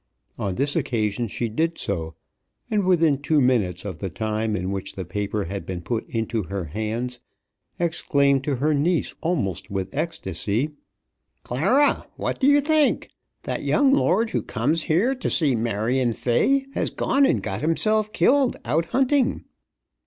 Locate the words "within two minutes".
2.87-3.85